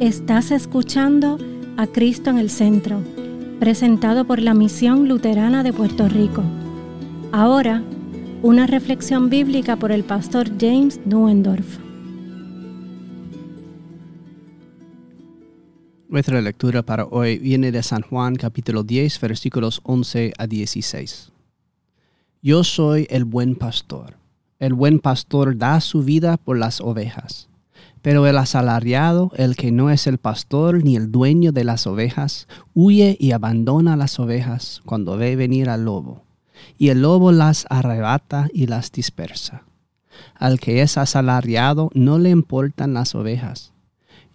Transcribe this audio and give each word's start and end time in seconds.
Estás 0.00 0.50
escuchando 0.50 1.38
a 1.76 1.86
Cristo 1.86 2.28
en 2.28 2.38
el 2.38 2.50
Centro, 2.50 3.00
presentado 3.60 4.26
por 4.26 4.42
la 4.42 4.52
Misión 4.52 5.08
Luterana 5.08 5.62
de 5.62 5.72
Puerto 5.72 6.08
Rico. 6.08 6.42
Ahora, 7.30 7.80
una 8.42 8.66
reflexión 8.66 9.30
bíblica 9.30 9.76
por 9.76 9.92
el 9.92 10.02
pastor 10.02 10.50
James 10.60 11.00
Nuendorf. 11.06 11.78
Nuestra 16.08 16.40
lectura 16.40 16.82
para 16.82 17.04
hoy 17.04 17.38
viene 17.38 17.70
de 17.70 17.84
San 17.84 18.02
Juan 18.02 18.34
capítulo 18.34 18.82
10 18.82 19.20
versículos 19.20 19.80
11 19.84 20.32
a 20.36 20.46
16. 20.48 21.30
Yo 22.42 22.64
soy 22.64 23.06
el 23.10 23.24
buen 23.24 23.54
pastor. 23.54 24.16
El 24.58 24.74
buen 24.74 24.98
pastor 24.98 25.56
da 25.56 25.80
su 25.80 26.02
vida 26.02 26.36
por 26.36 26.58
las 26.58 26.80
ovejas. 26.80 27.48
Pero 28.04 28.26
el 28.26 28.36
asalariado, 28.36 29.32
el 29.34 29.56
que 29.56 29.72
no 29.72 29.88
es 29.88 30.06
el 30.06 30.18
pastor 30.18 30.84
ni 30.84 30.94
el 30.94 31.10
dueño 31.10 31.52
de 31.52 31.64
las 31.64 31.86
ovejas, 31.86 32.48
huye 32.74 33.16
y 33.18 33.32
abandona 33.32 33.96
las 33.96 34.20
ovejas 34.20 34.82
cuando 34.84 35.16
ve 35.16 35.36
venir 35.36 35.70
al 35.70 35.86
lobo, 35.86 36.22
y 36.76 36.90
el 36.90 37.00
lobo 37.00 37.32
las 37.32 37.64
arrebata 37.70 38.48
y 38.52 38.66
las 38.66 38.92
dispersa. 38.92 39.62
Al 40.34 40.60
que 40.60 40.82
es 40.82 40.98
asalariado 40.98 41.88
no 41.94 42.18
le 42.18 42.28
importan 42.28 42.92
las 42.92 43.14
ovejas. 43.14 43.72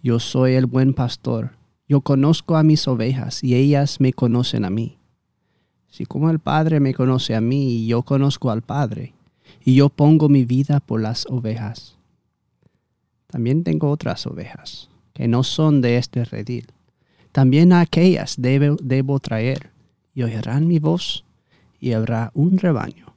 Yo 0.02 0.18
soy 0.18 0.54
el 0.54 0.66
buen 0.66 0.92
pastor, 0.92 1.52
yo 1.88 2.00
conozco 2.00 2.56
a 2.56 2.64
mis 2.64 2.88
ovejas 2.88 3.44
y 3.44 3.54
ellas 3.54 4.00
me 4.00 4.12
conocen 4.12 4.64
a 4.64 4.70
mí. 4.70 4.98
Si 5.86 6.06
como 6.06 6.30
el 6.30 6.40
Padre 6.40 6.80
me 6.80 6.92
conoce 6.92 7.36
a 7.36 7.40
mí 7.40 7.70
y 7.70 7.86
yo 7.86 8.02
conozco 8.02 8.50
al 8.50 8.62
Padre, 8.62 9.14
y 9.64 9.76
yo 9.76 9.90
pongo 9.90 10.28
mi 10.28 10.44
vida 10.44 10.80
por 10.80 11.00
las 11.00 11.24
ovejas. 11.26 11.99
También 13.30 13.62
tengo 13.62 13.90
otras 13.90 14.26
ovejas 14.26 14.90
que 15.14 15.28
no 15.28 15.44
son 15.44 15.80
de 15.80 15.98
este 15.98 16.24
redil. 16.24 16.66
También 17.30 17.72
a 17.72 17.80
aquellas 17.80 18.34
debo, 18.38 18.76
debo 18.82 19.20
traer, 19.20 19.70
y 20.14 20.24
oirán 20.24 20.66
mi 20.66 20.80
voz, 20.80 21.24
y 21.78 21.92
habrá 21.92 22.32
un 22.34 22.58
rebaño 22.58 23.14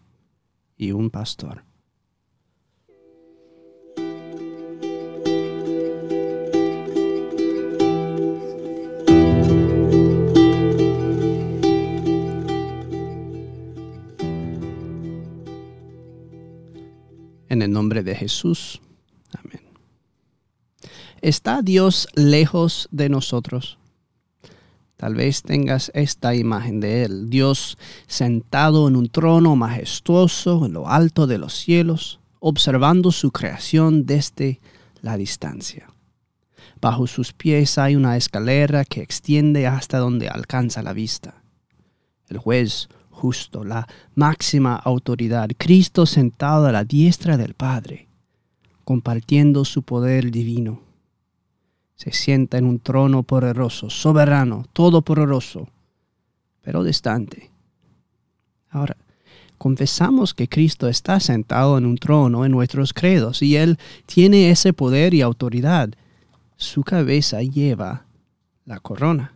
y 0.77 0.91
un 0.91 1.09
pastor. 1.09 1.63
En 17.49 17.61
el 17.61 17.71
nombre 17.71 18.03
de 18.03 18.15
Jesús. 18.15 18.82
¿Está 21.23 21.61
Dios 21.61 22.09
lejos 22.15 22.89
de 22.91 23.07
nosotros? 23.07 23.77
Tal 24.97 25.15
vez 25.15 25.41
tengas 25.41 25.89
esta 25.95 26.35
imagen 26.35 26.81
de 26.81 27.05
Él, 27.05 27.29
Dios 27.29 27.77
sentado 28.07 28.89
en 28.89 28.97
un 28.97 29.07
trono 29.07 29.55
majestuoso 29.55 30.65
en 30.65 30.73
lo 30.73 30.89
alto 30.89 31.25
de 31.25 31.37
los 31.37 31.53
cielos, 31.53 32.19
observando 32.41 33.09
su 33.13 33.31
creación 33.31 34.05
desde 34.05 34.59
la 35.01 35.15
distancia. 35.15 35.87
Bajo 36.81 37.07
sus 37.07 37.31
pies 37.31 37.77
hay 37.77 37.95
una 37.95 38.17
escalera 38.17 38.83
que 38.83 38.99
extiende 38.99 39.65
hasta 39.65 39.99
donde 39.99 40.27
alcanza 40.27 40.83
la 40.83 40.91
vista. 40.91 41.41
El 42.27 42.37
juez 42.37 42.89
justo, 43.11 43.63
la 43.63 43.87
máxima 44.13 44.75
autoridad, 44.75 45.49
Cristo 45.57 46.05
sentado 46.05 46.65
a 46.65 46.73
la 46.73 46.83
diestra 46.83 47.37
del 47.37 47.53
Padre, 47.53 48.09
compartiendo 48.83 49.63
su 49.63 49.83
poder 49.83 50.29
divino 50.29 50.82
se 51.95 52.11
sienta 52.11 52.57
en 52.57 52.65
un 52.65 52.79
trono 52.79 53.23
poderoso, 53.23 53.89
soberano, 53.89 54.65
todopoderoso, 54.73 55.67
pero 56.61 56.83
distante. 56.83 57.51
Ahora, 58.69 58.97
confesamos 59.57 60.33
que 60.33 60.49
Cristo 60.49 60.87
está 60.87 61.19
sentado 61.19 61.77
en 61.77 61.85
un 61.85 61.97
trono 61.97 62.45
en 62.45 62.51
nuestros 62.51 62.93
credos 62.93 63.41
y 63.41 63.55
Él 63.55 63.77
tiene 64.05 64.49
ese 64.49 64.73
poder 64.73 65.13
y 65.13 65.21
autoridad. 65.21 65.89
Su 66.57 66.83
cabeza 66.83 67.41
lleva 67.41 68.05
la 68.65 68.79
corona. 68.79 69.33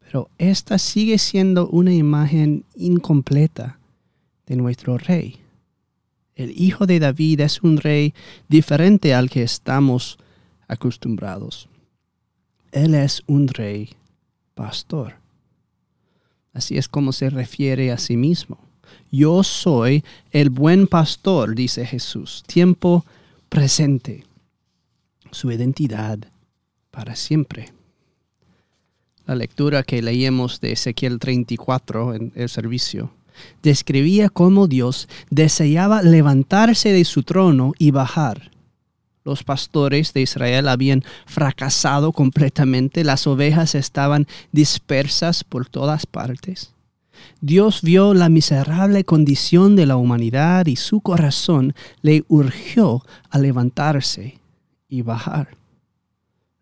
Pero 0.00 0.28
esta 0.36 0.78
sigue 0.78 1.16
siendo 1.18 1.68
una 1.68 1.94
imagen 1.94 2.64
incompleta 2.74 3.78
de 4.46 4.56
nuestro 4.56 4.98
rey. 4.98 5.38
El 6.34 6.50
hijo 6.60 6.86
de 6.86 6.98
David 6.98 7.40
es 7.40 7.62
un 7.62 7.76
rey 7.78 8.12
diferente 8.48 9.14
al 9.14 9.30
que 9.30 9.42
estamos 9.42 10.18
acostumbrados. 10.72 11.68
Él 12.72 12.94
es 12.94 13.22
un 13.26 13.48
rey 13.48 13.90
pastor. 14.54 15.14
Así 16.54 16.76
es 16.76 16.88
como 16.88 17.12
se 17.12 17.30
refiere 17.30 17.92
a 17.92 17.98
sí 17.98 18.16
mismo. 18.16 18.58
Yo 19.10 19.42
soy 19.42 20.04
el 20.30 20.50
buen 20.50 20.86
pastor, 20.86 21.54
dice 21.54 21.86
Jesús, 21.86 22.42
tiempo 22.46 23.04
presente, 23.48 24.24
su 25.30 25.50
identidad 25.50 26.18
para 26.90 27.14
siempre. 27.16 27.72
La 29.26 29.34
lectura 29.34 29.82
que 29.82 30.02
leímos 30.02 30.60
de 30.60 30.72
Ezequiel 30.72 31.18
34 31.18 32.14
en 32.14 32.32
el 32.34 32.48
servicio 32.48 33.12
describía 33.62 34.28
cómo 34.28 34.66
Dios 34.66 35.08
deseaba 35.30 36.02
levantarse 36.02 36.92
de 36.92 37.04
su 37.04 37.22
trono 37.22 37.72
y 37.78 37.92
bajar 37.92 38.50
los 39.24 39.44
pastores 39.44 40.12
de 40.12 40.22
Israel 40.22 40.68
habían 40.68 41.04
fracasado 41.26 42.12
completamente, 42.12 43.04
las 43.04 43.26
ovejas 43.26 43.74
estaban 43.74 44.26
dispersas 44.50 45.44
por 45.44 45.68
todas 45.68 46.06
partes. 46.06 46.72
Dios 47.40 47.82
vio 47.82 48.14
la 48.14 48.28
miserable 48.28 49.04
condición 49.04 49.76
de 49.76 49.86
la 49.86 49.96
humanidad 49.96 50.66
y 50.66 50.76
su 50.76 51.00
corazón 51.00 51.74
le 52.00 52.24
urgió 52.28 53.04
a 53.30 53.38
levantarse 53.38 54.40
y 54.88 55.02
bajar, 55.02 55.56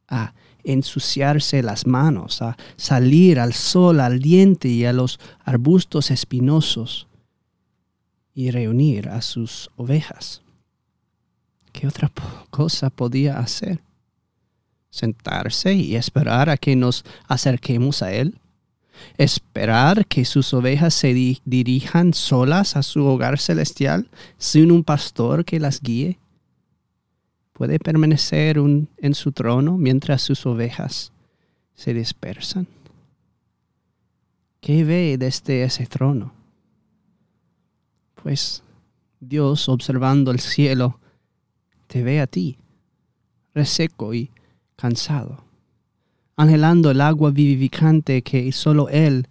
a 0.09 0.35
ensuciarse 0.65 1.63
las 1.63 1.87
manos, 1.87 2.43
a 2.43 2.57
salir 2.77 3.41
al 3.41 3.55
sol 3.55 4.01
ardiente 4.01 4.69
y 4.69 4.85
a 4.85 4.93
los 4.93 5.19
arbustos 5.45 6.11
espinosos 6.11 7.07
y 8.35 8.51
reunir 8.51 9.09
a 9.09 9.23
sus 9.23 9.71
ovejas. 9.77 10.43
¿Qué 11.81 11.87
otra 11.87 12.13
cosa 12.51 12.91
podía 12.91 13.39
hacer? 13.39 13.81
¿Sentarse 14.91 15.73
y 15.73 15.97
esperar 15.97 16.51
a 16.51 16.59
que 16.59 16.77
nos 16.77 17.07
acerquemos 17.27 18.03
a 18.03 18.13
Él? 18.13 18.39
¿Esperar 19.17 20.05
que 20.05 20.27
sus 20.27 20.53
ovejas 20.53 20.93
se 20.93 21.15
dirijan 21.43 22.13
solas 22.13 22.77
a 22.77 22.83
su 22.83 23.07
hogar 23.07 23.39
celestial 23.39 24.11
sin 24.37 24.73
un 24.73 24.85
pastor 24.85 25.47
que 25.47 25.59
las 25.59 25.81
guíe? 25.81 26.19
¿Puede 27.55 27.79
permanecer 27.79 28.59
en 28.59 29.15
su 29.15 29.33
trono 29.33 29.79
mientras 29.79 30.21
sus 30.21 30.45
ovejas 30.45 31.13
se 31.75 31.95
dispersan? 31.95 32.67
¿Qué 34.61 34.85
ve 34.85 35.17
desde 35.19 35.65
ese 35.65 35.87
trono? 35.87 36.35
Pues 38.23 38.63
Dios 39.19 39.67
observando 39.71 40.31
el 40.31 40.41
cielo 40.41 41.01
te 41.91 42.05
ve 42.05 42.21
a 42.21 42.29
ti, 42.29 42.57
reseco 43.53 44.15
y 44.15 44.31
cansado, 44.77 45.43
anhelando 46.37 46.93
el 46.93 47.01
agua 47.01 47.33
vivificante 47.33 48.23
que 48.23 48.53
solo 48.53 48.89
Él 48.89 49.27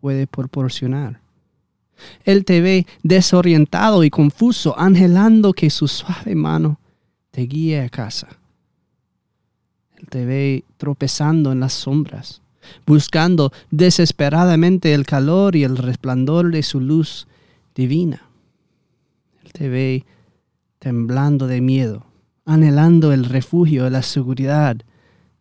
puede 0.00 0.26
proporcionar. 0.26 1.20
Él 2.24 2.44
te 2.44 2.60
ve 2.60 2.88
desorientado 3.04 4.02
y 4.02 4.10
confuso, 4.10 4.76
anhelando 4.76 5.52
que 5.52 5.70
su 5.70 5.86
suave 5.86 6.34
mano 6.34 6.80
te 7.30 7.42
guíe 7.42 7.80
a 7.82 7.88
casa. 7.88 8.26
Él 9.96 10.08
te 10.08 10.26
ve 10.26 10.64
tropezando 10.78 11.52
en 11.52 11.60
las 11.60 11.72
sombras, 11.72 12.42
buscando 12.84 13.52
desesperadamente 13.70 14.92
el 14.92 15.06
calor 15.06 15.54
y 15.54 15.62
el 15.62 15.76
resplandor 15.76 16.50
de 16.50 16.64
su 16.64 16.80
luz 16.80 17.28
divina. 17.76 18.22
Él 19.44 19.52
te 19.52 19.68
ve 19.68 20.04
temblando 20.82 21.46
de 21.46 21.60
miedo, 21.60 22.04
anhelando 22.44 23.12
el 23.12 23.24
refugio 23.24 23.88
la 23.88 24.02
seguridad 24.02 24.76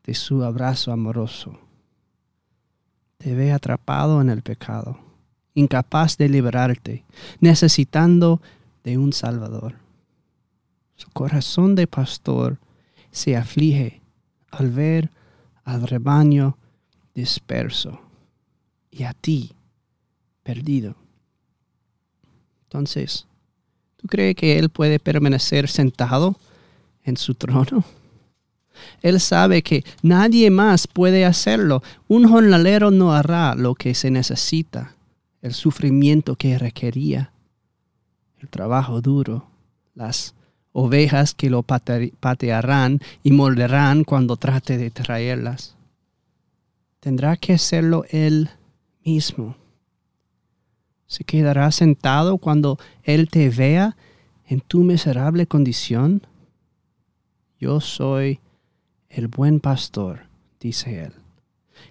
de 0.03 0.13
su 0.13 0.43
abrazo 0.43 0.91
amoroso. 0.91 1.59
Te 3.17 3.33
ve 3.33 3.51
atrapado 3.51 4.21
en 4.21 4.29
el 4.29 4.43
pecado, 4.43 4.99
incapaz 5.55 6.15
de 6.17 6.29
liberarte, 6.29 7.05
necesitando 7.39 8.39
de 8.83 8.99
un 8.99 9.13
Salvador. 9.13 9.77
Su 10.95 11.09
corazón 11.09 11.73
de 11.73 11.87
pastor 11.87 12.59
se 13.09 13.35
aflige 13.35 13.99
al 14.51 14.69
ver 14.69 15.09
al 15.63 15.87
rebaño 15.87 16.55
disperso 17.15 17.99
y 18.91 19.05
a 19.05 19.13
ti 19.13 19.55
perdido. 20.43 20.93
Entonces, 22.65 23.25
¿Tú 24.01 24.07
crees 24.07 24.35
que 24.35 24.57
Él 24.57 24.69
puede 24.69 24.99
permanecer 24.99 25.67
sentado 25.67 26.35
en 27.03 27.17
su 27.17 27.35
trono? 27.35 27.83
Él 29.03 29.19
sabe 29.19 29.61
que 29.61 29.83
nadie 30.01 30.49
más 30.49 30.87
puede 30.87 31.23
hacerlo. 31.23 31.83
Un 32.07 32.27
jornalero 32.27 32.89
no 32.89 33.13
hará 33.13 33.53
lo 33.53 33.75
que 33.75 33.93
se 33.93 34.09
necesita, 34.09 34.95
el 35.43 35.53
sufrimiento 35.53 36.35
que 36.35 36.57
requería, 36.57 37.31
el 38.39 38.49
trabajo 38.49 39.01
duro, 39.01 39.45
las 39.93 40.33
ovejas 40.71 41.35
que 41.35 41.51
lo 41.51 41.63
patearán 41.63 43.01
y 43.21 43.31
morderán 43.31 44.03
cuando 44.03 44.35
trate 44.35 44.77
de 44.77 44.89
traerlas. 44.89 45.75
Tendrá 46.99 47.37
que 47.37 47.53
hacerlo 47.53 48.05
él 48.09 48.49
mismo. 49.03 49.60
Se 51.11 51.25
quedará 51.25 51.69
sentado 51.73 52.37
cuando 52.37 52.79
él 53.03 53.27
te 53.27 53.49
vea 53.49 53.97
en 54.45 54.61
tu 54.61 54.79
miserable 54.79 55.45
condición. 55.45 56.25
Yo 57.59 57.81
soy 57.81 58.39
el 59.09 59.27
buen 59.27 59.59
pastor, 59.59 60.27
dice 60.61 61.03
él, 61.03 61.13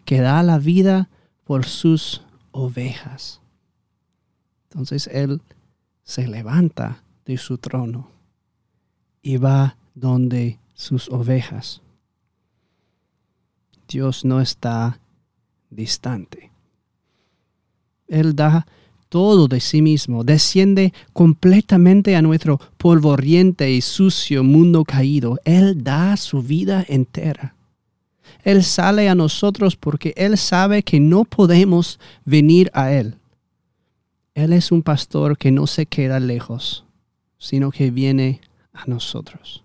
que 0.06 0.22
da 0.22 0.42
la 0.42 0.58
vida 0.58 1.10
por 1.44 1.66
sus 1.66 2.22
ovejas. 2.50 3.42
Entonces 4.70 5.06
él 5.12 5.42
se 6.02 6.26
levanta 6.26 7.02
de 7.26 7.36
su 7.36 7.58
trono 7.58 8.08
y 9.20 9.36
va 9.36 9.76
donde 9.94 10.58
sus 10.72 11.10
ovejas. 11.10 11.82
Dios 13.86 14.24
no 14.24 14.40
está 14.40 14.98
distante. 15.68 16.50
Él 18.08 18.34
da 18.34 18.66
todo 19.10 19.48
de 19.48 19.60
sí 19.60 19.82
mismo, 19.82 20.24
desciende 20.24 20.94
completamente 21.12 22.16
a 22.16 22.22
nuestro 22.22 22.58
polvoriente 22.78 23.70
y 23.70 23.82
sucio 23.82 24.42
mundo 24.42 24.84
caído. 24.84 25.38
Él 25.44 25.84
da 25.84 26.16
su 26.16 26.42
vida 26.42 26.86
entera. 26.88 27.54
Él 28.44 28.64
sale 28.64 29.08
a 29.08 29.14
nosotros 29.14 29.76
porque 29.76 30.14
Él 30.16 30.38
sabe 30.38 30.82
que 30.82 31.00
no 31.00 31.24
podemos 31.24 32.00
venir 32.24 32.70
a 32.72 32.92
Él. 32.92 33.16
Él 34.34 34.52
es 34.52 34.72
un 34.72 34.82
pastor 34.82 35.36
que 35.36 35.50
no 35.50 35.66
se 35.66 35.86
queda 35.86 36.20
lejos, 36.20 36.84
sino 37.36 37.70
que 37.72 37.90
viene 37.90 38.40
a 38.72 38.86
nosotros. 38.86 39.64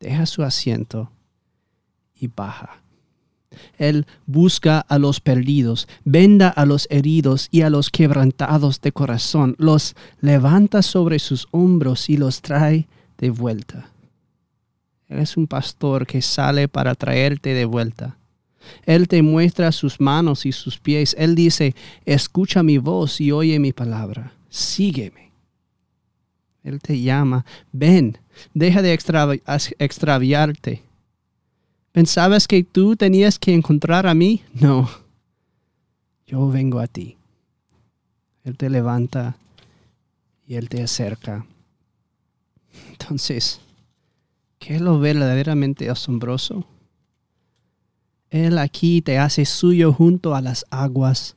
Deja 0.00 0.26
su 0.26 0.42
asiento 0.42 1.10
y 2.14 2.26
baja. 2.26 2.82
Él 3.78 4.06
busca 4.26 4.80
a 4.80 4.98
los 4.98 5.20
perdidos, 5.20 5.88
venda 6.04 6.48
a 6.48 6.66
los 6.66 6.86
heridos 6.90 7.48
y 7.50 7.62
a 7.62 7.70
los 7.70 7.90
quebrantados 7.90 8.80
de 8.80 8.92
corazón, 8.92 9.54
los 9.58 9.94
levanta 10.20 10.82
sobre 10.82 11.18
sus 11.18 11.48
hombros 11.50 12.08
y 12.08 12.16
los 12.16 12.42
trae 12.42 12.86
de 13.18 13.30
vuelta. 13.30 13.90
Él 15.08 15.18
es 15.20 15.36
un 15.36 15.46
pastor 15.46 16.06
que 16.06 16.22
sale 16.22 16.68
para 16.68 16.94
traerte 16.94 17.54
de 17.54 17.64
vuelta. 17.64 18.16
Él 18.84 19.06
te 19.06 19.22
muestra 19.22 19.70
sus 19.70 20.00
manos 20.00 20.46
y 20.46 20.52
sus 20.52 20.78
pies. 20.78 21.14
Él 21.18 21.34
dice, 21.34 21.74
escucha 22.04 22.62
mi 22.62 22.78
voz 22.78 23.20
y 23.20 23.30
oye 23.30 23.58
mi 23.60 23.72
palabra. 23.72 24.32
Sígueme. 24.48 25.30
Él 26.64 26.80
te 26.80 27.00
llama, 27.00 27.44
ven, 27.70 28.18
deja 28.52 28.82
de 28.82 28.92
extraviarte 29.78 30.82
¿Pensabas 31.96 32.46
que 32.46 32.62
tú 32.62 32.94
tenías 32.94 33.38
que 33.38 33.54
encontrar 33.54 34.06
a 34.06 34.12
mí? 34.12 34.42
No, 34.52 34.86
yo 36.26 36.46
vengo 36.50 36.78
a 36.78 36.86
ti. 36.86 37.16
Él 38.44 38.58
te 38.58 38.68
levanta 38.68 39.38
y 40.46 40.56
Él 40.56 40.68
te 40.68 40.82
acerca. 40.82 41.46
Entonces, 42.90 43.62
¿qué 44.58 44.74
es 44.74 44.82
lo 44.82 45.00
verdaderamente 45.00 45.88
asombroso? 45.88 46.66
Él 48.28 48.58
aquí 48.58 49.00
te 49.00 49.18
hace 49.18 49.46
suyo 49.46 49.90
junto 49.90 50.34
a 50.34 50.42
las 50.42 50.66
aguas 50.68 51.34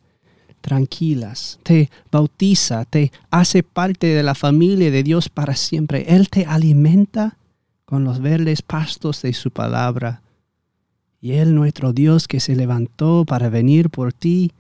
tranquilas, 0.60 1.58
te 1.64 1.90
bautiza, 2.12 2.84
te 2.84 3.14
hace 3.32 3.64
parte 3.64 4.08
de 4.08 4.24
la 4.24 4.36
familia 4.36 4.92
de 4.92 5.04
Dios 5.04 5.30
para 5.30 5.56
siempre. 5.56 6.14
Él 6.14 6.30
te 6.30 6.46
alimenta 6.46 7.38
con 7.86 8.04
los 8.04 8.20
verdes 8.20 8.62
pastos 8.62 9.22
de 9.22 9.32
su 9.32 9.52
palabra 9.52 10.22
y 11.22 11.34
Él, 11.34 11.54
nuestro 11.54 11.94
Dios 11.94 12.28
que 12.28 12.40
se 12.40 12.56
levantó 12.56 13.26
para 13.26 13.50
venir 13.50 13.90
por 13.90 14.14
ti, 14.14 14.54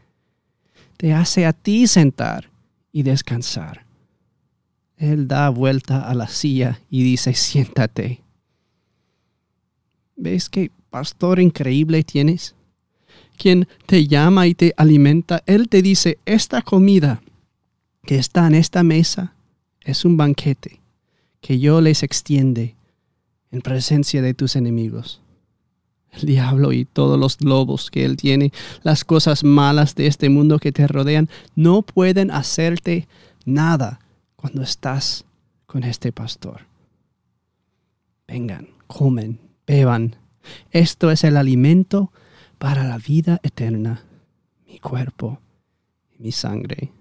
te 0.98 1.14
hace 1.14 1.46
a 1.46 1.54
ti 1.54 1.88
sentar 1.88 2.50
y 2.92 3.04
descansar. 3.04 3.86
Él 4.98 5.30
da 5.30 5.50
vuelta 5.50 6.10
a 6.10 6.14
la 6.14 6.28
silla 6.28 6.82
y 6.90 7.04
dice, 7.04 7.34
siéntate. 7.34 8.22
¿Ves 10.18 10.50
qué 10.50 10.72
pastor 10.90 11.40
increíble 11.40 12.04
tienes? 12.04 12.56
Quien 13.38 13.70
te 13.86 14.08
llama 14.08 14.48
y 14.48 14.54
te 14.54 14.74
alimenta, 14.76 15.42
Él 15.46 15.70
te 15.70 15.82
dice, 15.82 16.20
esta 16.26 16.62
comida 16.62 17.22
que 18.04 18.18
está 18.18 18.48
en 18.48 18.56
esta 18.56 18.84
mesa 18.84 19.34
es 19.80 20.04
un 20.04 20.18
banquete 20.18 20.82
que 21.40 21.60
yo 21.60 21.80
les 21.80 22.04
extiende 22.04 22.76
en 23.52 23.62
presencia 23.62 24.22
de 24.22 24.34
tus 24.34 24.58
enemigos 24.58 25.22
el 26.12 26.22
diablo 26.22 26.72
y 26.72 26.86
todos 26.86 27.20
los 27.20 27.42
lobos 27.42 27.92
que 27.92 28.06
él 28.06 28.18
tiene, 28.18 28.52
las 28.84 29.04
cosas 29.04 29.44
malas 29.44 29.96
de 29.96 30.08
este 30.08 30.30
mundo 30.30 30.60
que 30.60 30.72
te 30.72 30.88
rodean, 30.88 31.30
no 31.56 31.82
pueden 31.82 32.32
hacerte 32.32 33.08
nada 33.46 34.00
cuando 34.36 34.62
estás 34.62 35.26
con 35.66 35.84
este 35.84 36.12
pastor. 36.12 36.62
Vengan, 38.28 38.70
comen, 38.88 39.40
beban. 39.68 40.16
Esto 40.72 41.12
es 41.12 41.24
el 41.24 41.38
alimento 41.38 42.12
para 42.58 42.84
la 42.84 42.98
vida 42.98 43.40
eterna, 43.44 44.04
mi 44.68 44.80
cuerpo 44.80 45.40
y 46.18 46.24
mi 46.24 46.32
sangre. 46.32 46.92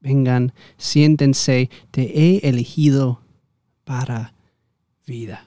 Vengan, 0.00 0.52
siéntense, 0.76 1.70
te 1.90 2.02
he 2.02 2.48
elegido 2.48 3.20
para 3.84 4.34
vida. 5.06 5.46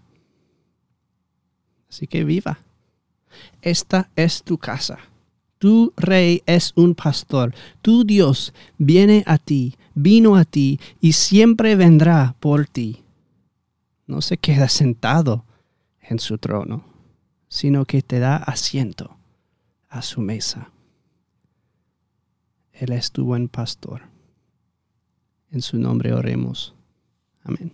Así 1.89 2.07
que 2.07 2.23
viva. 2.23 2.59
Esta 3.61 4.09
es 4.15 4.43
tu 4.43 4.57
casa. 4.57 4.97
Tu 5.59 5.91
rey 5.97 6.43
es 6.45 6.73
un 6.75 6.93
pastor. 6.93 7.53
Tu 7.81 8.03
Dios 8.03 8.53
viene 8.77 9.23
a 9.25 9.37
ti, 9.37 9.75
vino 9.95 10.35
a 10.35 10.45
ti 10.45 10.79
y 11.01 11.13
siempre 11.13 11.75
vendrá 11.75 12.35
por 12.39 12.67
ti. 12.67 13.03
No 14.05 14.21
se 14.21 14.37
queda 14.37 14.69
sentado 14.69 15.43
en 16.01 16.19
su 16.19 16.37
trono, 16.37 16.83
sino 17.49 17.85
que 17.85 18.01
te 18.01 18.19
da 18.19 18.37
asiento 18.37 19.17
a 19.89 20.01
su 20.01 20.21
mesa. 20.21 20.71
Él 22.71 22.91
es 22.91 23.11
tu 23.11 23.25
buen 23.25 23.47
pastor. 23.47 24.03
En 25.51 25.61
su 25.61 25.77
nombre 25.77 26.13
oremos. 26.13 26.75
Amén. 27.43 27.73